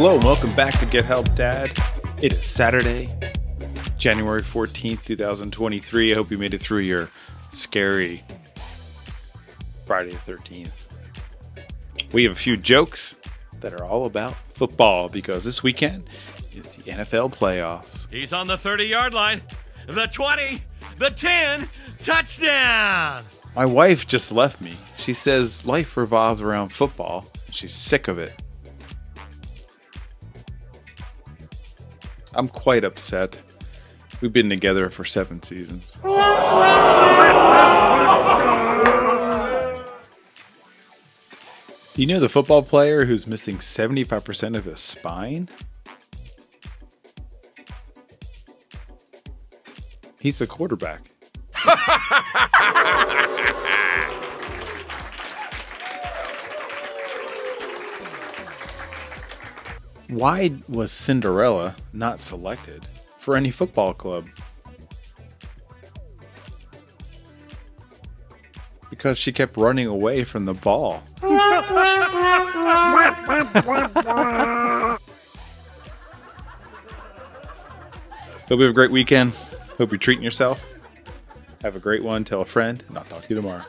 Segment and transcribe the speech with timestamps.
[0.00, 1.70] Hello and welcome back to Get Help Dad.
[2.22, 3.10] It is Saturday,
[3.98, 6.10] January 14th, 2023.
[6.10, 7.10] I hope you made it through your
[7.50, 8.24] scary
[9.84, 10.70] Friday the 13th.
[12.14, 13.14] We have a few jokes
[13.60, 16.08] that are all about football because this weekend
[16.54, 18.10] is the NFL playoffs.
[18.10, 19.42] He's on the 30 yard line,
[19.86, 20.62] the 20,
[20.96, 21.68] the 10,
[22.00, 23.22] touchdown.
[23.54, 24.76] My wife just left me.
[24.96, 27.26] She says life revolves around football.
[27.44, 28.32] and She's sick of it.
[32.34, 33.42] I'm quite upset.
[34.20, 35.98] We've been together for seven seasons.
[41.94, 45.48] Do you know the football player who's missing 75% of his spine?
[50.20, 51.10] He's a quarterback.
[60.10, 62.86] Why was Cinderella not selected
[63.20, 64.28] for any football club?
[68.90, 71.04] Because she kept running away from the ball.
[71.20, 71.30] Hope
[78.50, 79.32] you have a great weekend.
[79.78, 80.60] Hope you're treating yourself.
[81.62, 82.24] Have a great one.
[82.24, 83.64] Tell a friend, and I'll talk to you tomorrow.